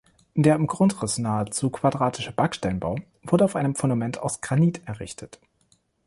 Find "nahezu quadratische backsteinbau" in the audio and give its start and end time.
1.19-2.95